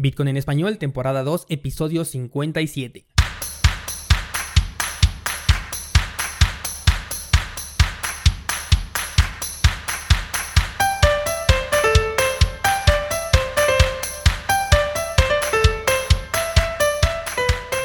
Bitcoin 0.00 0.28
en 0.28 0.36
español, 0.36 0.78
temporada 0.78 1.24
2, 1.24 1.46
episodio 1.48 2.04
57. 2.04 3.04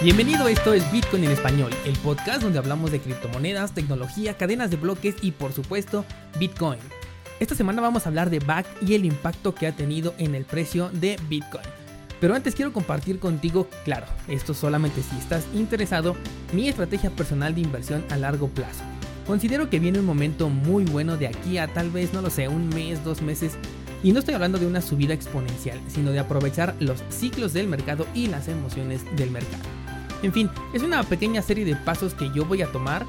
Bienvenido, 0.04 0.48
esto 0.48 0.76
es 0.76 0.92
Bitcoin 0.92 1.24
en 1.24 1.32
español, 1.32 1.72
el 1.84 1.98
podcast 1.98 2.44
donde 2.44 2.60
hablamos 2.60 2.92
de 2.92 3.00
criptomonedas, 3.00 3.74
tecnología, 3.74 4.38
cadenas 4.38 4.70
de 4.70 4.78
bloques 4.78 5.16
y 5.24 5.32
por 5.32 5.52
supuesto 5.52 6.06
Bitcoin. 6.38 6.78
Esta 7.40 7.56
semana 7.56 7.82
vamos 7.82 8.06
a 8.06 8.10
hablar 8.10 8.30
de 8.30 8.38
BAC 8.38 8.68
y 8.84 8.94
el 8.94 9.06
impacto 9.06 9.56
que 9.56 9.66
ha 9.66 9.76
tenido 9.76 10.14
en 10.20 10.36
el 10.36 10.46
precio 10.46 10.92
de 10.94 11.18
Bitcoin. 11.28 11.83
Pero 12.24 12.36
antes 12.36 12.56
quiero 12.56 12.72
compartir 12.72 13.20
contigo, 13.20 13.68
claro, 13.84 14.06
esto 14.30 14.54
solamente 14.54 15.04
si 15.04 15.14
estás 15.18 15.46
interesado, 15.54 16.16
mi 16.54 16.70
estrategia 16.70 17.10
personal 17.10 17.54
de 17.54 17.60
inversión 17.60 18.06
a 18.10 18.16
largo 18.16 18.48
plazo. 18.48 18.82
Considero 19.28 19.70
que 19.70 19.80
viene 19.80 20.00
un 20.00 20.06
momento 20.06 20.48
muy 20.48 20.86
bueno 20.86 21.18
de 21.18 21.28
aquí 21.28 21.58
a 21.58 21.68
tal 21.68 21.90
vez, 21.90 22.14
no 22.14 22.22
lo 22.22 22.30
sé, 22.30 22.48
un 22.48 22.70
mes, 22.70 23.04
dos 23.04 23.22
meses. 23.22 23.58
Y 24.04 24.14
no 24.14 24.20
estoy 24.20 24.36
hablando 24.36 24.58
de 24.58 24.66
una 24.66 24.80
subida 24.80 25.14
exponencial, 25.14 25.82
sino 25.90 26.12
de 26.12 26.20
aprovechar 26.20 26.76
los 26.80 27.04
ciclos 27.10 27.52
del 27.52 27.68
mercado 27.68 28.08
y 28.14 28.28
las 28.28 28.48
emociones 28.48 29.04
del 29.18 29.30
mercado. 29.30 29.64
En 30.22 30.32
fin, 30.32 30.50
es 30.74 30.82
una 30.82 31.04
pequeña 31.04 31.42
serie 31.42 31.66
de 31.66 31.76
pasos 31.76 32.14
que 32.14 32.32
yo 32.34 32.46
voy 32.46 32.62
a 32.62 32.72
tomar 32.72 33.06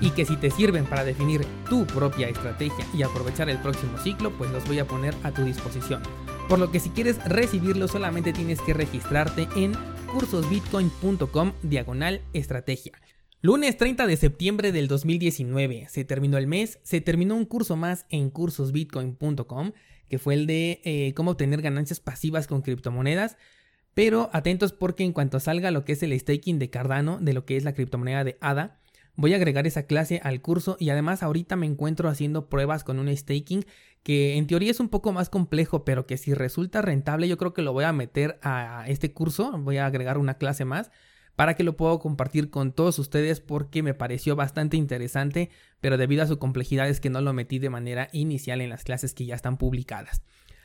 y 0.00 0.08
que 0.12 0.24
si 0.24 0.36
te 0.38 0.50
sirven 0.50 0.86
para 0.86 1.04
definir 1.04 1.44
tu 1.68 1.86
propia 1.86 2.30
estrategia 2.30 2.86
y 2.94 3.02
aprovechar 3.02 3.50
el 3.50 3.58
próximo 3.58 3.98
ciclo, 3.98 4.30
pues 4.38 4.50
los 4.52 4.66
voy 4.66 4.78
a 4.78 4.86
poner 4.86 5.14
a 5.22 5.32
tu 5.32 5.44
disposición. 5.44 6.00
Por 6.48 6.58
lo 6.58 6.70
que 6.70 6.80
si 6.80 6.88
quieres 6.90 7.22
recibirlo 7.28 7.88
solamente 7.88 8.32
tienes 8.32 8.60
que 8.62 8.72
registrarte 8.72 9.48
en 9.54 9.72
cursosbitcoin.com 10.12 11.52
diagonal 11.62 12.22
estrategia. 12.32 12.92
Lunes 13.42 13.76
30 13.76 14.06
de 14.06 14.16
septiembre 14.16 14.72
del 14.72 14.88
2019 14.88 15.86
se 15.90 16.04
terminó 16.04 16.38
el 16.38 16.46
mes, 16.46 16.80
se 16.82 17.00
terminó 17.00 17.36
un 17.36 17.44
curso 17.44 17.76
más 17.76 18.06
en 18.08 18.30
cursosbitcoin.com 18.30 19.72
que 20.08 20.18
fue 20.18 20.34
el 20.34 20.46
de 20.46 20.80
eh, 20.84 21.12
cómo 21.14 21.32
obtener 21.32 21.60
ganancias 21.60 22.00
pasivas 22.00 22.46
con 22.46 22.62
criptomonedas. 22.62 23.36
Pero 23.94 24.30
atentos 24.32 24.72
porque 24.72 25.04
en 25.04 25.12
cuanto 25.12 25.40
salga 25.40 25.70
lo 25.70 25.84
que 25.84 25.92
es 25.92 26.02
el 26.02 26.18
staking 26.18 26.58
de 26.58 26.70
Cardano, 26.70 27.18
de 27.20 27.32
lo 27.34 27.44
que 27.44 27.56
es 27.56 27.64
la 27.64 27.74
criptomoneda 27.74 28.24
de 28.24 28.38
ADA, 28.40 28.80
voy 29.18 29.32
a 29.32 29.36
agregar 29.36 29.66
esa 29.66 29.82
clase 29.82 30.20
al 30.22 30.40
curso 30.40 30.76
y 30.78 30.90
además 30.90 31.24
ahorita 31.24 31.56
me 31.56 31.66
encuentro 31.66 32.08
haciendo 32.08 32.48
pruebas 32.48 32.84
con 32.84 33.00
un 33.00 33.14
staking 33.14 33.64
que 34.04 34.36
en 34.36 34.46
teoría 34.46 34.70
es 34.70 34.78
un 34.78 34.88
poco 34.88 35.12
más 35.12 35.28
complejo, 35.28 35.84
pero 35.84 36.06
que 36.06 36.16
si 36.16 36.34
resulta 36.34 36.82
rentable 36.82 37.26
yo 37.26 37.36
creo 37.36 37.52
que 37.52 37.62
lo 37.62 37.72
voy 37.72 37.82
a 37.82 37.92
meter 37.92 38.38
a 38.42 38.84
este 38.86 39.12
curso, 39.12 39.50
voy 39.58 39.78
a 39.78 39.86
agregar 39.86 40.18
una 40.18 40.34
clase 40.34 40.64
más 40.64 40.92
para 41.34 41.54
que 41.54 41.64
lo 41.64 41.76
pueda 41.76 41.98
compartir 41.98 42.48
con 42.48 42.70
todos 42.70 43.00
ustedes 43.00 43.40
porque 43.40 43.82
me 43.82 43.92
pareció 43.92 44.36
bastante 44.36 44.76
interesante, 44.76 45.50
pero 45.80 45.96
debido 45.98 46.22
a 46.22 46.28
su 46.28 46.38
complejidad 46.38 46.88
es 46.88 47.00
que 47.00 47.10
no 47.10 47.20
lo 47.20 47.32
metí 47.32 47.58
de 47.58 47.70
manera 47.70 48.08
inicial 48.12 48.60
en 48.60 48.70
las 48.70 48.84
clases 48.84 49.14
que 49.14 49.26
ya 49.26 49.34
están 49.34 49.56
publicadas. 49.56 50.22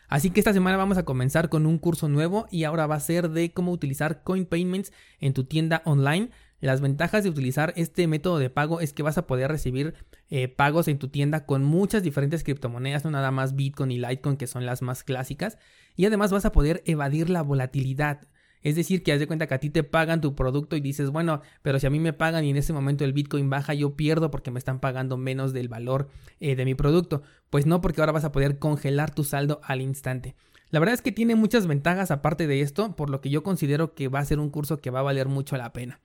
Así 0.10 0.30
que 0.30 0.40
esta 0.40 0.54
semana 0.54 0.78
vamos 0.78 1.00
a 1.00 1.06
comenzar 1.06 1.50
con 1.50 1.66
un 1.66 1.80
curso 1.80 2.08
nuevo 2.08 2.46
y 2.52 2.66
ahora 2.66 2.86
va 2.86 2.96
a 2.96 3.00
ser 3.00 3.30
de 3.30 3.52
cómo 3.52 3.72
utilizar 3.72 4.22
Coin 4.22 4.46
Payments 4.46 4.94
en 5.20 5.34
tu 5.34 5.46
tienda 5.46 5.82
online. 5.86 6.30
Las 6.64 6.80
ventajas 6.80 7.26
de 7.26 7.30
utilizar 7.30 7.74
este 7.76 8.08
método 8.08 8.40
de 8.40 8.50
pago 8.50 8.80
es 8.80 8.94
que 8.94 9.04
vas 9.04 9.18
a 9.18 9.28
poder 9.28 9.52
recibir 9.52 9.96
eh, 10.30 10.48
pagos 10.48 10.88
en 10.88 10.98
tu 10.98 11.10
tienda 11.10 11.46
con 11.46 11.62
muchas 11.62 12.04
diferentes 12.04 12.46
criptomonedas, 12.46 13.04
no 13.04 13.12
nada 13.12 13.32
más 13.32 13.58
Bitcoin 13.58 13.92
y 13.92 14.00
Litecoin 14.00 14.38
que 14.38 14.48
son 14.48 14.66
las 14.66 14.82
más 14.82 15.04
clásicas. 15.04 15.58
Y 15.98 16.06
además 16.06 16.32
vas 16.32 16.46
a 16.46 16.54
poder 16.54 16.82
evadir 16.86 17.30
la 17.30 17.42
volatilidad. 17.42 18.30
Es 18.62 18.78
decir, 18.78 19.04
que 19.04 19.12
haz 19.12 19.20
de 19.20 19.28
cuenta 19.28 19.46
que 19.48 19.56
a 19.56 19.60
ti 19.60 19.72
te 19.72 19.84
pagan 19.84 20.22
tu 20.22 20.36
producto 20.36 20.78
y 20.78 20.80
dices, 20.80 21.10
bueno, 21.10 21.42
pero 21.64 21.80
si 21.80 21.88
a 21.88 21.90
mí 21.90 22.00
me 22.00 22.14
pagan 22.14 22.46
y 22.46 22.52
en 22.52 22.56
ese 22.56 22.72
momento 22.72 23.04
el 23.04 23.12
Bitcoin 23.12 23.50
baja, 23.50 23.74
yo 23.74 23.98
pierdo 23.98 24.32
porque 24.32 24.50
me 24.50 24.58
están 24.58 24.80
pagando 24.80 25.18
menos 25.18 25.52
del 25.52 25.68
valor 25.68 26.08
eh, 26.40 26.56
de 26.56 26.64
mi 26.64 26.76
producto. 26.76 27.24
Pues 27.50 27.66
no, 27.66 27.82
porque 27.82 28.00
ahora 28.00 28.14
vas 28.14 28.24
a 28.24 28.32
poder 28.32 28.58
congelar 28.58 29.14
tu 29.14 29.26
saldo 29.26 29.60
al 29.66 29.82
instante. 29.82 30.34
La 30.70 30.80
verdad 30.80 30.94
es 30.94 31.02
que 31.02 31.12
tiene 31.12 31.36
muchas 31.36 31.68
ventajas 31.68 32.10
aparte 32.10 32.48
de 32.48 32.62
esto, 32.62 32.96
por 32.96 33.10
lo 33.10 33.20
que 33.20 33.30
yo 33.30 33.44
considero 33.44 33.96
que 33.96 34.08
va 34.08 34.20
a 34.20 34.26
ser 34.26 34.40
un 34.40 34.50
curso 34.50 34.78
que 34.78 34.92
va 34.92 35.00
a 35.02 35.04
valer 35.04 35.28
mucho 35.28 35.58
la 35.58 35.74
pena. 35.74 36.00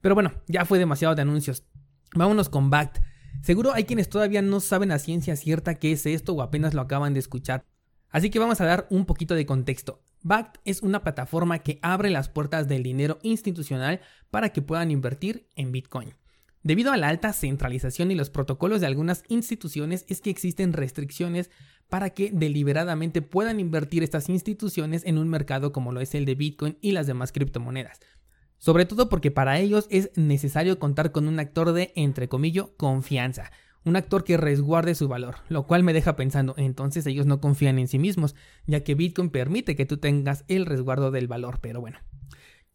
Pero 0.00 0.14
bueno, 0.14 0.32
ya 0.46 0.64
fue 0.64 0.78
demasiado 0.78 1.14
de 1.14 1.22
anuncios. 1.22 1.64
Vámonos 2.14 2.48
con 2.48 2.70
BACT. 2.70 2.98
Seguro 3.42 3.72
hay 3.72 3.84
quienes 3.84 4.08
todavía 4.08 4.42
no 4.42 4.60
saben 4.60 4.92
a 4.92 4.98
ciencia 4.98 5.36
cierta 5.36 5.76
qué 5.76 5.92
es 5.92 6.06
esto 6.06 6.34
o 6.34 6.42
apenas 6.42 6.74
lo 6.74 6.80
acaban 6.80 7.14
de 7.14 7.20
escuchar. 7.20 7.64
Así 8.10 8.30
que 8.30 8.38
vamos 8.38 8.60
a 8.60 8.66
dar 8.66 8.86
un 8.90 9.06
poquito 9.06 9.34
de 9.34 9.46
contexto. 9.46 10.02
BACT 10.22 10.58
es 10.64 10.82
una 10.82 11.02
plataforma 11.02 11.60
que 11.60 11.78
abre 11.82 12.10
las 12.10 12.28
puertas 12.28 12.68
del 12.68 12.82
dinero 12.82 13.18
institucional 13.22 14.00
para 14.30 14.50
que 14.50 14.62
puedan 14.62 14.90
invertir 14.90 15.48
en 15.54 15.72
Bitcoin. 15.72 16.14
Debido 16.62 16.92
a 16.92 16.98
la 16.98 17.08
alta 17.08 17.32
centralización 17.32 18.10
y 18.10 18.14
los 18.14 18.28
protocolos 18.28 18.82
de 18.82 18.86
algunas 18.86 19.22
instituciones 19.28 20.04
es 20.08 20.20
que 20.20 20.28
existen 20.28 20.74
restricciones 20.74 21.50
para 21.88 22.10
que 22.10 22.30
deliberadamente 22.32 23.22
puedan 23.22 23.60
invertir 23.60 24.02
estas 24.02 24.28
instituciones 24.28 25.02
en 25.06 25.16
un 25.16 25.28
mercado 25.28 25.72
como 25.72 25.90
lo 25.90 26.00
es 26.00 26.14
el 26.14 26.26
de 26.26 26.34
Bitcoin 26.34 26.76
y 26.82 26.92
las 26.92 27.06
demás 27.06 27.32
criptomonedas. 27.32 28.00
Sobre 28.60 28.84
todo 28.84 29.08
porque 29.08 29.30
para 29.30 29.58
ellos 29.58 29.86
es 29.88 30.10
necesario 30.16 30.78
contar 30.78 31.12
con 31.12 31.26
un 31.28 31.40
actor 31.40 31.72
de, 31.72 31.94
entre 31.96 32.28
comillas, 32.28 32.66
confianza, 32.76 33.50
un 33.86 33.96
actor 33.96 34.22
que 34.22 34.36
resguarde 34.36 34.94
su 34.94 35.08
valor, 35.08 35.36
lo 35.48 35.66
cual 35.66 35.82
me 35.82 35.94
deja 35.94 36.14
pensando, 36.14 36.54
entonces 36.58 37.06
ellos 37.06 37.24
no 37.24 37.40
confían 37.40 37.78
en 37.78 37.88
sí 37.88 37.98
mismos, 37.98 38.36
ya 38.66 38.84
que 38.84 38.94
Bitcoin 38.94 39.30
permite 39.30 39.76
que 39.76 39.86
tú 39.86 39.96
tengas 39.96 40.44
el 40.46 40.66
resguardo 40.66 41.10
del 41.10 41.26
valor, 41.26 41.60
pero 41.62 41.80
bueno. 41.80 42.00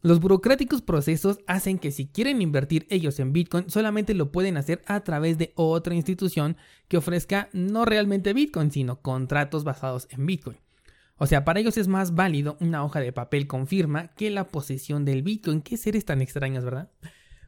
Los 0.02 0.18
burocráticos 0.18 0.82
procesos 0.82 1.38
hacen 1.46 1.78
que 1.78 1.92
si 1.92 2.08
quieren 2.08 2.42
invertir 2.42 2.88
ellos 2.90 3.20
en 3.20 3.32
Bitcoin, 3.32 3.70
solamente 3.70 4.12
lo 4.12 4.32
pueden 4.32 4.56
hacer 4.56 4.82
a 4.86 5.00
través 5.04 5.38
de 5.38 5.52
otra 5.54 5.94
institución 5.94 6.56
que 6.88 6.96
ofrezca 6.96 7.48
no 7.52 7.84
realmente 7.84 8.32
Bitcoin, 8.32 8.72
sino 8.72 9.00
contratos 9.00 9.62
basados 9.62 10.08
en 10.10 10.26
Bitcoin. 10.26 10.58
O 11.18 11.26
sea, 11.26 11.44
para 11.44 11.60
ellos 11.60 11.78
es 11.78 11.88
más 11.88 12.14
válido 12.14 12.56
una 12.60 12.84
hoja 12.84 13.00
de 13.00 13.12
papel 13.12 13.46
con 13.46 13.66
firma 13.66 14.08
que 14.14 14.30
la 14.30 14.48
posesión 14.48 15.04
del 15.04 15.22
Bitcoin. 15.22 15.62
Qué 15.62 15.76
seres 15.76 16.04
tan 16.04 16.20
extraños, 16.20 16.64
¿verdad? 16.64 16.90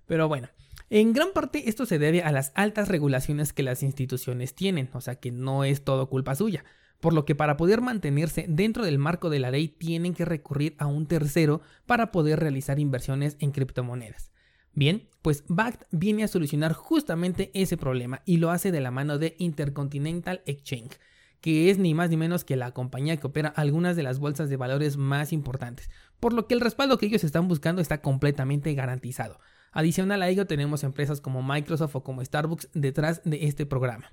Pero 0.06 0.26
bueno, 0.26 0.48
en 0.90 1.12
gran 1.12 1.32
parte 1.34 1.68
esto 1.68 1.84
se 1.84 1.98
debe 1.98 2.22
a 2.22 2.32
las 2.32 2.50
altas 2.54 2.88
regulaciones 2.88 3.52
que 3.52 3.62
las 3.62 3.82
instituciones 3.82 4.54
tienen, 4.54 4.88
o 4.94 5.02
sea 5.02 5.16
que 5.16 5.30
no 5.30 5.64
es 5.64 5.84
todo 5.84 6.08
culpa 6.08 6.34
suya, 6.34 6.64
por 6.98 7.12
lo 7.12 7.26
que 7.26 7.34
para 7.34 7.58
poder 7.58 7.82
mantenerse 7.82 8.46
dentro 8.48 8.84
del 8.84 8.98
marco 8.98 9.28
de 9.28 9.38
la 9.38 9.50
ley 9.50 9.68
tienen 9.68 10.14
que 10.14 10.24
recurrir 10.24 10.74
a 10.78 10.86
un 10.86 11.06
tercero 11.06 11.60
para 11.84 12.10
poder 12.10 12.40
realizar 12.40 12.80
inversiones 12.80 13.36
en 13.40 13.50
criptomonedas. 13.50 14.32
Bien, 14.72 15.08
pues 15.20 15.44
BACT 15.48 15.82
viene 15.90 16.24
a 16.24 16.28
solucionar 16.28 16.72
justamente 16.72 17.50
ese 17.52 17.76
problema 17.76 18.22
y 18.24 18.38
lo 18.38 18.50
hace 18.50 18.72
de 18.72 18.80
la 18.80 18.90
mano 18.90 19.18
de 19.18 19.34
Intercontinental 19.38 20.40
Exchange, 20.46 20.98
que 21.40 21.70
es 21.70 21.78
ni 21.78 21.94
más 21.94 22.10
ni 22.10 22.16
menos 22.16 22.44
que 22.44 22.56
la 22.56 22.72
compañía 22.72 23.16
que 23.16 23.26
opera 23.26 23.48
algunas 23.48 23.96
de 23.96 24.02
las 24.02 24.18
bolsas 24.18 24.48
de 24.48 24.56
valores 24.56 24.96
más 24.96 25.32
importantes, 25.32 25.90
por 26.20 26.32
lo 26.32 26.46
que 26.46 26.54
el 26.54 26.60
respaldo 26.60 26.98
que 26.98 27.06
ellos 27.06 27.24
están 27.24 27.48
buscando 27.48 27.80
está 27.80 28.00
completamente 28.00 28.74
garantizado. 28.74 29.38
Adicional 29.72 30.22
a 30.22 30.28
ello 30.28 30.46
tenemos 30.46 30.82
empresas 30.82 31.20
como 31.20 31.42
Microsoft 31.42 31.96
o 31.96 32.02
como 32.02 32.24
Starbucks 32.24 32.70
detrás 32.74 33.22
de 33.24 33.46
este 33.46 33.66
programa. 33.66 34.12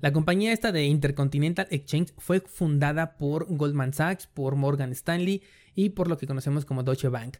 La 0.00 0.12
compañía 0.12 0.52
esta 0.52 0.70
de 0.70 0.84
Intercontinental 0.84 1.66
Exchange 1.70 2.12
fue 2.18 2.40
fundada 2.40 3.16
por 3.16 3.46
Goldman 3.48 3.94
Sachs, 3.94 4.26
por 4.26 4.54
Morgan 4.56 4.92
Stanley 4.92 5.42
y 5.74 5.90
por 5.90 6.08
lo 6.08 6.18
que 6.18 6.26
conocemos 6.26 6.64
como 6.64 6.82
Deutsche 6.82 7.08
Bank. 7.08 7.38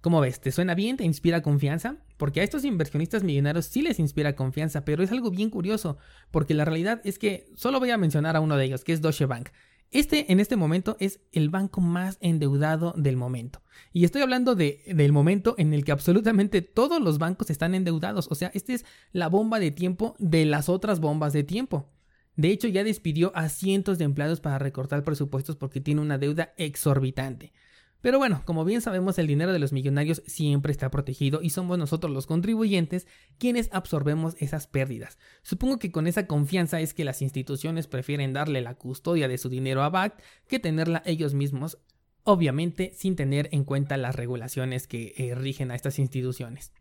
¿Cómo 0.00 0.20
ves? 0.20 0.40
¿Te 0.40 0.50
suena 0.50 0.74
bien? 0.74 0.96
¿Te 0.96 1.04
inspira 1.04 1.42
confianza? 1.42 1.96
Porque 2.16 2.40
a 2.40 2.44
estos 2.44 2.64
inversionistas 2.64 3.22
millonarios 3.22 3.66
sí 3.66 3.82
les 3.82 3.98
inspira 3.98 4.34
confianza, 4.34 4.84
pero 4.84 5.02
es 5.02 5.12
algo 5.12 5.30
bien 5.30 5.50
curioso, 5.50 5.98
porque 6.30 6.54
la 6.54 6.64
realidad 6.64 7.02
es 7.04 7.18
que 7.18 7.50
solo 7.54 7.80
voy 7.80 7.90
a 7.90 7.98
mencionar 7.98 8.34
a 8.34 8.40
uno 8.40 8.56
de 8.56 8.64
ellos, 8.64 8.82
que 8.82 8.94
es 8.94 9.02
Deutsche 9.02 9.26
Bank. 9.26 9.50
Este 9.90 10.32
en 10.32 10.40
este 10.40 10.56
momento 10.56 10.96
es 11.00 11.20
el 11.32 11.50
banco 11.50 11.82
más 11.82 12.16
endeudado 12.20 12.94
del 12.96 13.16
momento. 13.16 13.60
Y 13.92 14.04
estoy 14.04 14.22
hablando 14.22 14.54
de, 14.54 14.82
del 14.86 15.12
momento 15.12 15.54
en 15.58 15.74
el 15.74 15.84
que 15.84 15.92
absolutamente 15.92 16.62
todos 16.62 17.02
los 17.02 17.18
bancos 17.18 17.50
están 17.50 17.74
endeudados. 17.74 18.28
O 18.30 18.34
sea, 18.34 18.50
esta 18.54 18.72
es 18.72 18.86
la 19.12 19.28
bomba 19.28 19.58
de 19.58 19.70
tiempo 19.70 20.14
de 20.18 20.46
las 20.46 20.68
otras 20.68 21.00
bombas 21.00 21.32
de 21.32 21.42
tiempo. 21.42 21.90
De 22.36 22.48
hecho, 22.48 22.68
ya 22.68 22.84
despidió 22.84 23.32
a 23.34 23.48
cientos 23.48 23.98
de 23.98 24.04
empleados 24.04 24.40
para 24.40 24.58
recortar 24.58 25.02
presupuestos 25.02 25.56
porque 25.56 25.80
tiene 25.80 26.00
una 26.00 26.16
deuda 26.16 26.54
exorbitante. 26.56 27.52
Pero 28.00 28.18
bueno, 28.18 28.42
como 28.46 28.64
bien 28.64 28.80
sabemos, 28.80 29.18
el 29.18 29.26
dinero 29.26 29.52
de 29.52 29.58
los 29.58 29.72
millonarios 29.72 30.22
siempre 30.26 30.72
está 30.72 30.90
protegido 30.90 31.42
y 31.42 31.50
somos 31.50 31.78
nosotros 31.78 32.12
los 32.12 32.26
contribuyentes 32.26 33.06
quienes 33.38 33.68
absorbemos 33.72 34.36
esas 34.38 34.66
pérdidas. 34.66 35.18
Supongo 35.42 35.78
que 35.78 35.92
con 35.92 36.06
esa 36.06 36.26
confianza 36.26 36.80
es 36.80 36.94
que 36.94 37.04
las 37.04 37.20
instituciones 37.20 37.86
prefieren 37.86 38.32
darle 38.32 38.62
la 38.62 38.74
custodia 38.74 39.28
de 39.28 39.38
su 39.38 39.48
dinero 39.50 39.82
a 39.82 39.90
BACT 39.90 40.20
que 40.48 40.58
tenerla 40.58 41.02
ellos 41.04 41.34
mismos, 41.34 41.78
obviamente 42.22 42.92
sin 42.96 43.16
tener 43.16 43.48
en 43.52 43.64
cuenta 43.64 43.98
las 43.98 44.16
regulaciones 44.16 44.86
que 44.86 45.14
eh, 45.16 45.34
rigen 45.34 45.70
a 45.70 45.74
estas 45.74 45.98
instituciones. 45.98 46.72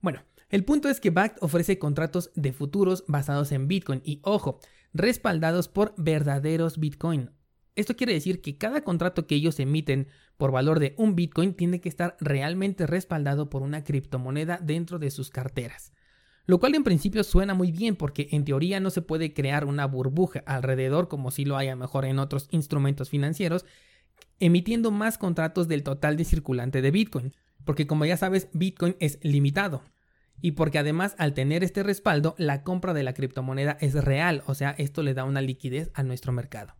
Bueno, 0.00 0.22
el 0.50 0.64
punto 0.64 0.88
es 0.90 1.00
que 1.00 1.10
BACT 1.10 1.42
ofrece 1.42 1.78
contratos 1.78 2.30
de 2.34 2.52
futuros 2.52 3.04
basados 3.08 3.52
en 3.52 3.68
Bitcoin 3.68 4.02
y 4.04 4.20
ojo, 4.22 4.60
respaldados 4.92 5.68
por 5.68 5.94
verdaderos 5.96 6.78
Bitcoin, 6.78 7.30
Esto 7.78 7.94
quiere 7.94 8.12
decir 8.12 8.40
que 8.40 8.58
cada 8.58 8.82
contrato 8.82 9.28
que 9.28 9.36
ellos 9.36 9.60
emiten 9.60 10.08
por 10.36 10.50
valor 10.50 10.80
de 10.80 10.94
un 10.98 11.14
Bitcoin 11.14 11.54
tiene 11.54 11.80
que 11.80 11.88
estar 11.88 12.16
realmente 12.18 12.88
respaldado 12.88 13.50
por 13.50 13.62
una 13.62 13.84
criptomoneda 13.84 14.58
dentro 14.60 14.98
de 14.98 15.12
sus 15.12 15.30
carteras. 15.30 15.92
Lo 16.44 16.58
cual 16.58 16.74
en 16.74 16.82
principio 16.82 17.22
suena 17.22 17.54
muy 17.54 17.70
bien 17.70 17.94
porque 17.94 18.26
en 18.32 18.44
teoría 18.44 18.80
no 18.80 18.90
se 18.90 19.00
puede 19.00 19.32
crear 19.32 19.64
una 19.64 19.86
burbuja 19.86 20.42
alrededor 20.44 21.06
como 21.06 21.30
si 21.30 21.44
lo 21.44 21.56
haya 21.56 21.76
mejor 21.76 22.04
en 22.04 22.18
otros 22.18 22.48
instrumentos 22.50 23.10
financieros, 23.10 23.64
emitiendo 24.40 24.90
más 24.90 25.16
contratos 25.16 25.68
del 25.68 25.84
total 25.84 26.16
de 26.16 26.24
circulante 26.24 26.82
de 26.82 26.90
Bitcoin. 26.90 27.32
Porque 27.64 27.86
como 27.86 28.04
ya 28.06 28.16
sabes, 28.16 28.48
Bitcoin 28.52 28.96
es 28.98 29.20
limitado 29.22 29.84
y 30.40 30.52
porque 30.52 30.80
además 30.80 31.14
al 31.18 31.32
tener 31.32 31.62
este 31.62 31.84
respaldo, 31.84 32.34
la 32.38 32.64
compra 32.64 32.92
de 32.92 33.04
la 33.04 33.14
criptomoneda 33.14 33.78
es 33.80 33.94
real, 33.94 34.42
o 34.46 34.56
sea, 34.56 34.70
esto 34.78 35.04
le 35.04 35.14
da 35.14 35.22
una 35.22 35.42
liquidez 35.42 35.92
a 35.94 36.02
nuestro 36.02 36.32
mercado. 36.32 36.77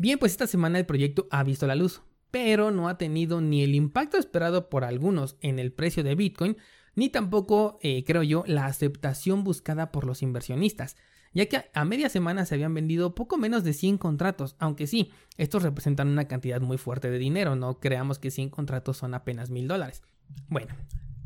Bien, 0.00 0.18
pues 0.18 0.32
esta 0.32 0.46
semana 0.46 0.78
el 0.78 0.86
proyecto 0.86 1.28
ha 1.30 1.44
visto 1.44 1.66
la 1.66 1.74
luz, 1.74 2.00
pero 2.30 2.70
no 2.70 2.88
ha 2.88 2.96
tenido 2.96 3.42
ni 3.42 3.62
el 3.62 3.74
impacto 3.74 4.16
esperado 4.16 4.70
por 4.70 4.82
algunos 4.82 5.36
en 5.42 5.58
el 5.58 5.72
precio 5.72 6.02
de 6.02 6.14
Bitcoin, 6.14 6.56
ni 6.94 7.10
tampoco, 7.10 7.78
eh, 7.82 8.02
creo 8.06 8.22
yo, 8.22 8.42
la 8.46 8.64
aceptación 8.64 9.44
buscada 9.44 9.92
por 9.92 10.06
los 10.06 10.22
inversionistas, 10.22 10.96
ya 11.34 11.44
que 11.50 11.66
a 11.74 11.84
media 11.84 12.08
semana 12.08 12.46
se 12.46 12.54
habían 12.54 12.72
vendido 12.72 13.14
poco 13.14 13.36
menos 13.36 13.62
de 13.62 13.74
100 13.74 13.98
contratos, 13.98 14.56
aunque 14.58 14.86
sí, 14.86 15.10
estos 15.36 15.64
representan 15.64 16.08
una 16.08 16.28
cantidad 16.28 16.62
muy 16.62 16.78
fuerte 16.78 17.10
de 17.10 17.18
dinero, 17.18 17.54
no 17.54 17.78
creamos 17.78 18.18
que 18.18 18.30
100 18.30 18.48
contratos 18.48 18.96
son 18.96 19.12
apenas 19.12 19.50
mil 19.50 19.68
dólares. 19.68 20.02
Bueno, 20.48 20.74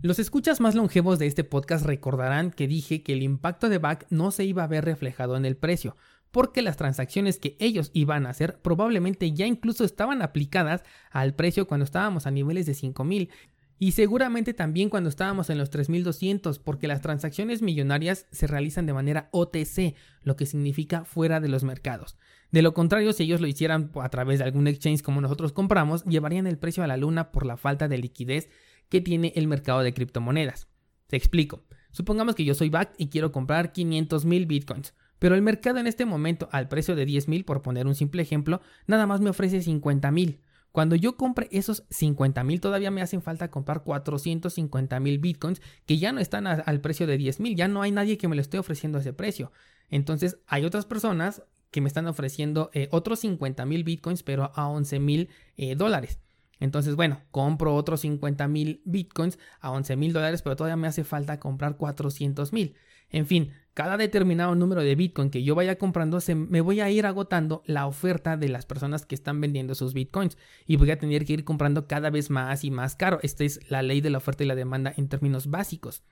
los 0.03 0.19
escuchas 0.19 0.61
más 0.61 0.75
longevos 0.75 1.21
de 1.21 1.29
este 1.29 1.45
podcast 1.45 1.87
recordarán 1.87 2.51
que 2.51 2.67
dije 2.67 3.05
que 3.05 3.13
el 3.13 3.23
impacto 3.23 3.69
de 3.69 3.79
BAC 3.79 4.07
no 4.11 4.33
se 4.33 4.45
iba 4.45 4.65
a 4.65 4.67
ver 4.67 4.85
reflejado 4.85 5.37
en 5.37 5.45
el 5.45 5.57
precio, 5.57 5.97
porque 6.35 6.63
las 6.63 6.77
transacciones 6.77 7.39
que 7.39 7.57
ellos 7.61 7.93
iban 7.95 8.27
a 8.27 8.31
hacer 8.31 8.61
probablemente 8.61 9.31
ya 9.31 9.47
incluso 9.47 9.85
estaban 9.85 10.21
aplicadas 10.21 10.83
al 11.13 11.37
precio 11.37 11.69
cuando 11.69 11.85
estábamos 11.85 12.27
a 12.27 12.33
niveles 12.33 12.67
de 12.67 12.75
5000 12.75 13.31
y 13.79 13.93
seguramente 13.93 14.53
también 14.53 14.91
cuando 14.91 15.11
estábamos 15.11 15.49
en 15.49 15.59
los 15.59 15.71
3200 15.71 16.59
porque 16.59 16.89
las 16.89 17.03
transacciones 17.03 17.63
millonarias 17.63 18.27
se 18.33 18.49
realizan 18.49 18.85
de 18.85 18.95
manera 18.95 19.29
OTC, 19.31 19.95
lo 20.23 20.35
que 20.35 20.45
significa 20.45 21.05
fuera 21.05 21.39
de 21.39 21.47
los 21.47 21.63
mercados. 21.63 22.17
De 22.51 22.63
lo 22.63 22.75
contrario, 22.75 23.13
si 23.13 23.23
ellos 23.23 23.41
lo 23.41 23.47
hicieran 23.47 23.93
a 24.03 24.09
través 24.09 24.41
de 24.41 24.47
algún 24.47 24.67
exchange 24.67 25.03
como 25.03 25.21
nosotros 25.21 25.53
compramos, 25.53 26.05
llevarían 26.05 26.49
el 26.49 26.59
precio 26.59 26.83
a 26.83 26.89
la 26.89 26.97
luna 26.97 27.31
por 27.31 27.47
la 27.47 27.57
falta 27.57 27.87
de 27.87 27.99
liquidez 27.99 28.49
que 28.89 29.01
tiene 29.01 29.33
el 29.37 29.47
mercado 29.47 29.85
de 29.85 29.95
criptomonedas. 29.95 30.67
Te 31.07 31.17
explico. 31.17 31.63
Supongamos 31.93 32.35
que 32.35 32.45
yo 32.45 32.55
soy 32.55 32.71
BACT 32.71 33.01
y 33.01 33.07
quiero 33.07 33.31
comprar 33.31 33.71
500 33.71 34.25
mil 34.25 34.47
bitcoins, 34.47 34.95
pero 35.25 35.37
el 35.37 35.41
mercado 35.41 35.79
en 35.79 35.87
este 35.87 36.05
momento, 36.05 36.51
al 36.53 36.69
precio 36.69 36.95
de 36.95 37.07
10 37.07 37.29
mil, 37.29 37.47
por 37.47 37.63
poner 37.63 37.87
un 37.87 37.95
simple 37.95 38.21
ejemplo, 38.21 38.61
nada 38.87 39.07
más 39.07 39.23
me 39.23 39.31
ofrece 39.31 39.63
50 39.63 40.11
mil. 40.11 40.43
Cuando 40.71 40.97
yo 40.97 41.17
compre 41.17 41.49
esos 41.51 41.85
50 41.89 42.45
mil, 42.45 42.61
todavía 42.61 42.91
me 42.91 43.01
hacen 43.01 43.23
falta 43.23 43.51
comprar 43.51 43.85
450 43.85 45.01
mil 45.01 45.19
bitcoins 45.19 45.63
que 45.87 45.97
ya 45.97 46.13
no 46.13 46.21
están 46.21 46.47
al 46.47 46.81
precio 46.83 47.07
de 47.07 47.17
10 47.17 47.41
mil, 47.41 47.57
ya 47.57 47.69
no 47.69 47.81
hay 47.81 47.91
nadie 47.91 48.19
que 48.19 48.29
me 48.29 48.37
lo 48.37 48.43
esté 48.43 48.59
ofreciendo 48.59 48.99
a 48.99 49.01
ese 49.01 49.15
precio. 49.15 49.51
Entonces, 49.89 50.37
hay 50.47 50.67
otras 50.67 50.85
personas 50.85 51.43
que 51.71 51.81
me 51.81 51.89
están 51.89 52.07
ofreciendo 52.07 52.69
eh, 52.75 52.89
otros 52.91 53.21
50 53.21 53.65
mil 53.65 53.83
bitcoins, 53.83 54.23
pero 54.23 54.53
a 54.55 54.69
11 54.69 54.99
mil 54.99 55.31
eh, 55.57 55.75
dólares. 55.75 56.21
Entonces, 56.61 56.97
bueno, 56.97 57.23
compro 57.31 57.75
otros 57.75 58.03
50 58.03 58.47
mil 58.47 58.83
bitcoins 58.85 59.39
a 59.61 59.71
11 59.71 59.97
mil 59.97 60.13
dólares, 60.13 60.43
pero 60.43 60.55
todavía 60.55 60.77
me 60.77 60.87
hace 60.87 61.03
falta 61.03 61.41
comprar 61.41 61.79
400 61.79 62.53
mil. 62.53 62.77
En 63.15 63.27
fin, 63.27 63.53
cada 63.75 63.97
determinado 63.97 64.57
número 64.57 64.83
de 64.83 64.97
bitcoin 64.97 65.31
que 65.31 65.45
yo 65.45 65.55
vaya 65.55 65.79
comprando, 65.79 66.21
se, 66.21 66.35
me 66.35 66.61
voy 66.61 66.81
a 66.81 66.91
ir 66.91 67.07
agotando 67.07 67.63
la 67.65 67.87
oferta 67.87 68.37
de 68.37 68.49
las 68.49 68.67
personas 68.67 69.07
que 69.07 69.15
están 69.15 69.41
vendiendo 69.41 69.77
sus 69.77 69.95
bitcoins 69.95 70.37
y 70.67 70.75
voy 70.75 70.91
a 70.91 70.99
tener 70.99 71.25
que 71.25 71.35
ir 71.35 71.45
comprando 71.45 71.87
cada 71.87 72.11
vez 72.11 72.29
más 72.29 72.65
y 72.65 72.73
más 72.73 72.97
caro. 72.97 73.21
Esta 73.23 73.45
es 73.45 73.71
la 73.71 73.83
ley 73.83 74.01
de 74.01 74.11
la 74.11 74.19
oferta 74.19 74.43
y 74.43 74.49
la 74.49 74.57
demanda 74.57 74.93
en 74.97 75.09
términos 75.09 75.49
básicos. 75.49 76.03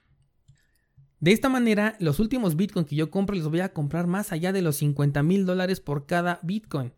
De 1.19 1.33
esta 1.33 1.49
manera, 1.49 1.97
los 1.99 2.21
últimos 2.21 2.55
bitcoins 2.55 2.89
que 2.89 2.95
yo 2.95 3.11
compro 3.11 3.35
los 3.35 3.51
voy 3.51 3.61
a 3.61 3.73
comprar 3.73 4.07
más 4.07 4.31
allá 4.31 4.53
de 4.53 4.63
los 4.63 4.77
50 4.77 5.25
mil 5.25 5.45
dólares 5.45 5.81
por 5.81 6.07
cada 6.07 6.39
bitcoin. 6.45 6.93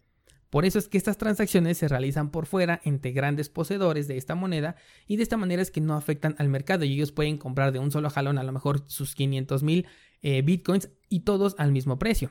Por 0.54 0.64
eso 0.64 0.78
es 0.78 0.88
que 0.88 0.98
estas 0.98 1.18
transacciones 1.18 1.78
se 1.78 1.88
realizan 1.88 2.30
por 2.30 2.46
fuera 2.46 2.80
entre 2.84 3.10
grandes 3.10 3.48
poseedores 3.48 4.06
de 4.06 4.16
esta 4.16 4.36
moneda 4.36 4.76
y 5.08 5.16
de 5.16 5.24
esta 5.24 5.36
manera 5.36 5.60
es 5.60 5.72
que 5.72 5.80
no 5.80 5.96
afectan 5.96 6.36
al 6.38 6.48
mercado 6.48 6.84
y 6.84 6.92
ellos 6.92 7.10
pueden 7.10 7.38
comprar 7.38 7.72
de 7.72 7.80
un 7.80 7.90
solo 7.90 8.08
jalón 8.08 8.38
a 8.38 8.44
lo 8.44 8.52
mejor 8.52 8.84
sus 8.86 9.16
500 9.16 9.64
mil 9.64 9.84
eh, 10.22 10.42
bitcoins 10.42 10.90
y 11.08 11.22
todos 11.22 11.56
al 11.58 11.72
mismo 11.72 11.98
precio. 11.98 12.30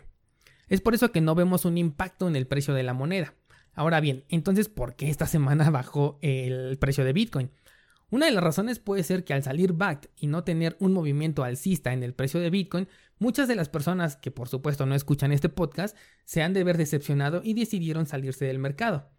Es 0.69 0.79
por 0.79 0.93
eso 0.93 1.11
que 1.11 1.19
no 1.19 1.35
vemos 1.35 1.65
un 1.65 1.77
impacto 1.77 2.29
en 2.29 2.37
el 2.37 2.47
precio 2.47 2.73
de 2.73 2.83
la 2.83 2.93
moneda. 2.93 3.33
Ahora 3.73 3.99
bien, 3.99 4.23
entonces, 4.29 4.69
¿por 4.69 4.95
qué 4.95 5.09
esta 5.09 5.27
semana 5.27 5.69
bajó 5.69 6.17
el 6.21 6.77
precio 6.77 7.03
de 7.03 7.11
Bitcoin? 7.11 7.51
Una 8.13 8.27
de 8.27 8.31
las 8.31 8.43
razones 8.43 8.77
puede 8.77 9.01
ser 9.01 9.23
que 9.25 9.33
al 9.33 9.41
salir 9.41 9.73
BACT 9.73 10.05
y 10.15 10.27
no 10.27 10.43
tener 10.43 10.77
un 10.79 10.93
movimiento 10.93 11.43
alcista 11.43 11.93
en 11.93 12.03
el 12.03 12.13
precio 12.13 12.39
de 12.39 12.51
Bitcoin, 12.51 12.87
muchas 13.17 13.47
de 13.47 13.55
las 13.55 13.69
personas 13.69 14.17
que 14.17 14.29
por 14.29 14.49
supuesto 14.49 14.85
no 14.85 14.93
escuchan 14.93 15.31
este 15.31 15.49
podcast 15.49 15.97
se 16.23 16.43
han 16.43 16.53
de 16.53 16.63
ver 16.63 16.77
decepcionado 16.77 17.41
y 17.43 17.55
decidieron 17.55 18.05
salirse 18.05 18.45
del 18.45 18.59
mercado. 18.59 19.09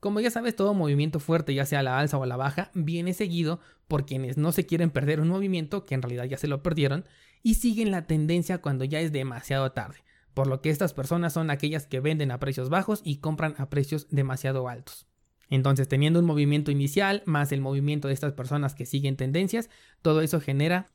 Como 0.00 0.18
ya 0.18 0.32
sabes, 0.32 0.56
todo 0.56 0.74
movimiento 0.74 1.20
fuerte, 1.20 1.54
ya 1.54 1.64
sea 1.64 1.84
la 1.84 2.00
alza 2.00 2.18
o 2.18 2.26
la 2.26 2.36
baja, 2.36 2.72
viene 2.74 3.14
seguido 3.14 3.60
por 3.86 4.04
quienes 4.04 4.36
no 4.36 4.50
se 4.50 4.66
quieren 4.66 4.90
perder 4.90 5.20
un 5.20 5.28
movimiento, 5.28 5.86
que 5.86 5.94
en 5.94 6.02
realidad 6.02 6.24
ya 6.24 6.36
se 6.36 6.48
lo 6.48 6.60
perdieron, 6.60 7.04
y 7.44 7.54
siguen 7.54 7.92
la 7.92 8.08
tendencia 8.08 8.58
cuando 8.58 8.84
ya 8.84 8.98
es 8.98 9.12
demasiado 9.12 9.70
tarde, 9.70 10.02
por 10.34 10.48
lo 10.48 10.60
que 10.60 10.70
estas 10.70 10.92
personas 10.92 11.34
son 11.34 11.50
aquellas 11.50 11.86
que 11.86 12.00
venden 12.00 12.32
a 12.32 12.40
precios 12.40 12.68
bajos 12.68 13.00
y 13.04 13.18
compran 13.18 13.54
a 13.58 13.70
precios 13.70 14.08
demasiado 14.10 14.68
altos. 14.68 15.06
Entonces, 15.50 15.88
teniendo 15.88 16.20
un 16.20 16.26
movimiento 16.26 16.70
inicial 16.70 17.22
más 17.26 17.52
el 17.52 17.60
movimiento 17.60 18.08
de 18.08 18.14
estas 18.14 18.32
personas 18.32 18.74
que 18.74 18.86
siguen 18.86 19.16
tendencias, 19.16 19.68
todo 20.00 20.22
eso 20.22 20.40
genera 20.40 20.86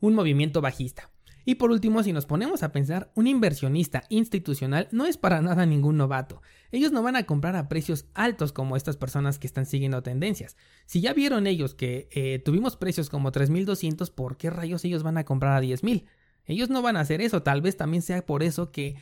un 0.00 0.14
movimiento 0.14 0.60
bajista. 0.60 1.10
Y 1.46 1.56
por 1.56 1.70
último, 1.70 2.02
si 2.02 2.12
nos 2.12 2.24
ponemos 2.24 2.62
a 2.62 2.72
pensar, 2.72 3.12
un 3.14 3.26
inversionista 3.26 4.04
institucional 4.08 4.88
no 4.92 5.04
es 5.04 5.18
para 5.18 5.42
nada 5.42 5.66
ningún 5.66 5.98
novato. 5.98 6.40
Ellos 6.72 6.90
no 6.90 7.02
van 7.02 7.16
a 7.16 7.24
comprar 7.24 7.54
a 7.56 7.68
precios 7.68 8.06
altos 8.14 8.52
como 8.52 8.76
estas 8.76 8.96
personas 8.96 9.38
que 9.38 9.46
están 9.46 9.66
siguiendo 9.66 10.02
tendencias. 10.02 10.56
Si 10.86 11.02
ya 11.02 11.12
vieron 11.12 11.46
ellos 11.46 11.74
que 11.74 12.08
eh, 12.12 12.38
tuvimos 12.38 12.76
precios 12.76 13.10
como 13.10 13.30
3.200, 13.30 14.10
¿por 14.10 14.38
qué 14.38 14.48
rayos 14.48 14.84
ellos 14.86 15.02
van 15.02 15.18
a 15.18 15.24
comprar 15.24 15.52
a 15.52 15.60
10.000? 15.60 16.04
Ellos 16.46 16.70
no 16.70 16.80
van 16.80 16.96
a 16.96 17.00
hacer 17.00 17.20
eso, 17.20 17.42
tal 17.42 17.60
vez 17.60 17.76
también 17.76 18.02
sea 18.02 18.24
por 18.24 18.42
eso 18.42 18.70
que 18.70 18.96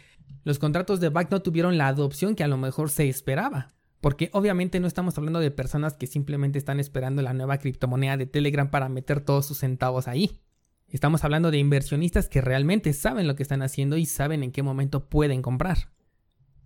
los 0.45 0.59
contratos 0.59 1.01
de 1.01 1.09
back 1.11 1.31
no 1.31 1.43
tuvieron 1.43 1.79
la 1.79 1.89
adopción 1.89 2.35
que 2.35 2.45
a 2.45 2.49
lo 2.49 2.57
mejor 2.57 2.91
se 2.91 3.09
esperaba. 3.09 3.73
Porque 4.03 4.31
obviamente 4.33 4.81
no 4.81 4.89
estamos 4.89 5.17
hablando 5.17 5.39
de 5.39 5.53
personas 5.53 5.95
que 5.95 6.09
simplemente 6.09 6.59
están 6.59 6.81
esperando 6.81 7.23
la 7.23 7.35
nueva 7.35 7.59
criptomoneda 7.59 8.17
de 8.17 8.27
Telegram 8.27 8.69
para 8.69 8.89
meter 8.89 9.21
todos 9.21 9.47
sus 9.47 9.59
centavos 9.59 10.09
ahí. 10.09 10.41
Estamos 10.89 11.23
hablando 11.23 11.53
de 11.53 11.59
inversionistas 11.59 12.29
que 12.29 12.41
realmente 12.41 12.95
saben 12.95 13.29
lo 13.29 13.37
que 13.37 13.45
están 13.45 13.63
haciendo 13.63 13.97
y 13.97 14.07
saben 14.07 14.43
en 14.43 14.51
qué 14.51 14.65
momento 14.65 15.09
pueden 15.09 15.41
comprar. 15.41 15.93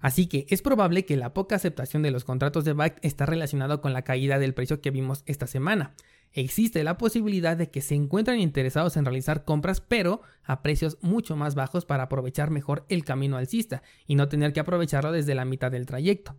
Así 0.00 0.28
que 0.28 0.46
es 0.48 0.62
probable 0.62 1.04
que 1.04 1.18
la 1.18 1.34
poca 1.34 1.56
aceptación 1.56 2.02
de 2.02 2.10
los 2.10 2.24
contratos 2.24 2.64
de 2.64 2.72
BACT 2.72 3.04
está 3.04 3.26
relacionado 3.26 3.82
con 3.82 3.92
la 3.92 4.00
caída 4.00 4.38
del 4.38 4.54
precio 4.54 4.80
que 4.80 4.90
vimos 4.90 5.22
esta 5.26 5.46
semana. 5.46 5.92
Existe 6.32 6.84
la 6.84 6.96
posibilidad 6.96 7.54
de 7.54 7.70
que 7.70 7.82
se 7.82 7.96
encuentren 7.96 8.40
interesados 8.40 8.96
en 8.96 9.04
realizar 9.04 9.44
compras 9.44 9.82
pero 9.82 10.22
a 10.42 10.62
precios 10.62 10.96
mucho 11.02 11.36
más 11.36 11.54
bajos 11.54 11.84
para 11.84 12.04
aprovechar 12.04 12.50
mejor 12.50 12.86
el 12.88 13.04
camino 13.04 13.36
alcista 13.36 13.82
y 14.06 14.14
no 14.14 14.26
tener 14.30 14.54
que 14.54 14.60
aprovecharlo 14.60 15.12
desde 15.12 15.34
la 15.34 15.44
mitad 15.44 15.70
del 15.70 15.84
trayecto. 15.84 16.34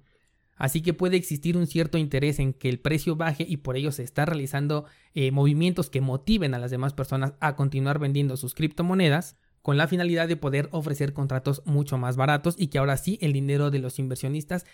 Así 0.57 0.81
que 0.81 0.93
puede 0.93 1.17
existir 1.17 1.55
un 1.55 1.67
cierto 1.67 1.97
interés 1.97 2.39
en 2.39 2.53
que 2.53 2.69
el 2.69 2.79
precio 2.79 3.15
baje 3.15 3.45
y 3.47 3.57
por 3.57 3.77
ello 3.77 3.91
se 3.91 4.03
está 4.03 4.25
realizando 4.25 4.85
eh, 5.13 5.31
movimientos 5.31 5.89
que 5.89 6.01
motiven 6.01 6.53
a 6.53 6.59
las 6.59 6.71
demás 6.71 6.93
personas 6.93 7.33
a 7.39 7.55
continuar 7.55 7.99
vendiendo 7.99 8.37
sus 8.37 8.55
criptomonedas 8.55 9.37
con 9.61 9.77
la 9.77 9.87
finalidad 9.87 10.27
de 10.27 10.37
poder 10.37 10.69
ofrecer 10.71 11.13
contratos 11.13 11.61
mucho 11.65 11.97
más 11.97 12.15
baratos 12.15 12.55
y 12.57 12.67
que 12.67 12.77
ahora 12.77 12.97
sí 12.97 13.19
el 13.21 13.33
dinero 13.33 13.69
de 13.69 13.79
los 13.79 13.99
inversionistas 13.99 14.65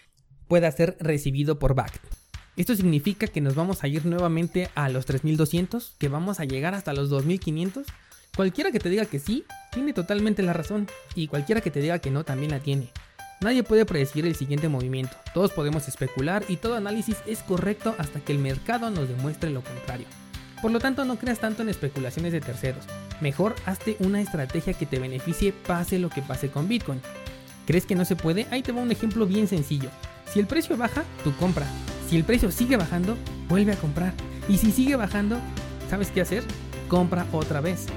pueda 0.47 0.71
ser 0.71 0.97
recibido 0.99 1.59
por 1.59 1.73
BACT. 1.73 2.01
Esto 2.55 2.75
significa 2.75 3.25
que 3.25 3.41
nos 3.41 3.55
vamos 3.55 3.83
a 3.83 3.87
ir 3.87 4.05
nuevamente 4.05 4.69
a 4.75 4.89
los 4.89 5.05
3200, 5.07 5.95
que 5.97 6.09
vamos 6.09 6.39
a 6.39 6.45
llegar 6.45 6.75
hasta 6.75 6.93
los 6.93 7.09
2500. 7.09 7.87
Cualquiera 8.35 8.71
que 8.71 8.79
te 8.79 8.89
diga 8.89 9.05
que 9.05 9.17
sí, 9.17 9.45
tiene 9.71 9.93
totalmente 9.93 10.43
la 10.43 10.53
razón 10.53 10.87
y 11.15 11.27
cualquiera 11.27 11.61
que 11.61 11.71
te 11.71 11.81
diga 11.81 11.97
que 11.97 12.11
no 12.11 12.23
también 12.23 12.51
la 12.51 12.59
tiene. 12.59 12.91
Nadie 13.43 13.61
puede 13.61 13.85
predecir 13.85 14.25
el 14.25 14.35
siguiente 14.35 14.69
movimiento, 14.69 15.17
todos 15.33 15.51
podemos 15.51 15.89
especular 15.89 16.45
y 16.47 16.55
todo 16.55 16.75
análisis 16.75 17.17
es 17.27 17.39
correcto 17.39 17.93
hasta 17.97 18.21
que 18.21 18.31
el 18.31 18.39
mercado 18.39 18.89
nos 18.89 19.09
demuestre 19.09 19.49
lo 19.49 19.61
contrario. 19.61 20.07
Por 20.61 20.71
lo 20.71 20.79
tanto, 20.79 21.03
no 21.03 21.17
creas 21.17 21.39
tanto 21.39 21.61
en 21.61 21.67
especulaciones 21.67 22.31
de 22.31 22.39
terceros, 22.39 22.85
mejor 23.19 23.53
hazte 23.65 23.97
una 23.99 24.21
estrategia 24.21 24.73
que 24.73 24.85
te 24.85 24.97
beneficie 24.97 25.51
pase 25.51 25.99
lo 25.99 26.09
que 26.09 26.21
pase 26.21 26.51
con 26.51 26.69
Bitcoin. 26.69 27.01
¿Crees 27.67 27.85
que 27.85 27.95
no 27.95 28.05
se 28.05 28.15
puede? 28.15 28.47
Ahí 28.49 28.61
te 28.61 28.71
va 28.71 28.81
un 28.81 28.93
ejemplo 28.93 29.25
bien 29.25 29.49
sencillo. 29.49 29.89
Si 30.31 30.39
el 30.39 30.47
precio 30.47 30.77
baja, 30.77 31.03
tú 31.25 31.35
compra. 31.35 31.65
Si 32.09 32.15
el 32.15 32.23
precio 32.23 32.49
sigue 32.49 32.77
bajando, 32.77 33.17
vuelve 33.49 33.73
a 33.73 33.77
comprar. 33.77 34.13
Y 34.47 34.57
si 34.57 34.71
sigue 34.71 34.95
bajando, 34.95 35.37
¿sabes 35.89 36.11
qué 36.11 36.21
hacer? 36.21 36.43
Compra 36.87 37.27
otra 37.33 37.59
vez. 37.59 37.87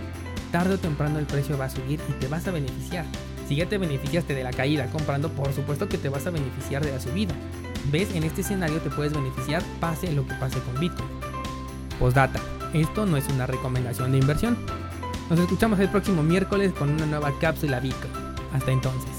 Tarde 0.50 0.74
o 0.74 0.78
temprano 0.78 1.20
el 1.20 1.26
precio 1.26 1.56
va 1.56 1.66
a 1.66 1.70
subir 1.70 2.00
y 2.08 2.12
te 2.14 2.26
vas 2.26 2.48
a 2.48 2.50
beneficiar. 2.50 3.04
Si 3.48 3.56
ya 3.56 3.66
te 3.66 3.78
beneficiaste 3.78 4.34
de 4.34 4.42
la 4.42 4.50
caída 4.50 4.86
comprando, 4.90 5.30
por 5.30 5.52
supuesto 5.52 5.88
que 5.88 5.98
te 5.98 6.08
vas 6.08 6.26
a 6.26 6.30
beneficiar 6.30 6.84
de 6.84 6.92
la 6.92 7.00
subida. 7.00 7.34
ves 7.92 8.12
en 8.14 8.24
este 8.24 8.40
escenario 8.40 8.80
te 8.80 8.90
puedes 8.90 9.12
beneficiar 9.12 9.62
pase 9.80 10.10
lo 10.12 10.26
que 10.26 10.34
pase 10.34 10.58
con 10.60 10.80
Bitcoin. 10.80 11.08
Postdata, 12.00 12.40
esto 12.74 13.06
no 13.06 13.16
es 13.16 13.28
una 13.28 13.46
recomendación 13.46 14.12
de 14.12 14.18
inversión. 14.18 14.58
Nos 15.30 15.38
escuchamos 15.38 15.78
el 15.80 15.88
próximo 15.88 16.22
miércoles 16.22 16.72
con 16.72 16.90
una 16.90 17.06
nueva 17.06 17.32
cápsula 17.38 17.80
Bitcoin. 17.80 18.12
Hasta 18.52 18.72
entonces. 18.72 19.15